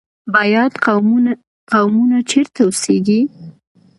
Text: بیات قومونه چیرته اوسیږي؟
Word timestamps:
بیات 0.33 0.73
قومونه 1.73 2.19
چیرته 2.29 2.61
اوسیږي؟ 2.65 3.21